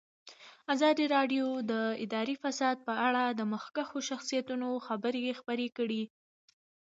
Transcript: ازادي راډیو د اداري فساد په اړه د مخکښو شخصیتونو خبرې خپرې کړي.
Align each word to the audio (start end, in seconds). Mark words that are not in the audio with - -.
ازادي 0.73 1.05
راډیو 1.15 1.45
د 1.71 1.73
اداري 2.05 2.35
فساد 2.43 2.77
په 2.87 2.93
اړه 3.07 3.23
د 3.29 3.41
مخکښو 3.53 3.99
شخصیتونو 4.09 4.69
خبرې 4.87 5.37
خپرې 5.39 5.67
کړي. 5.77 6.03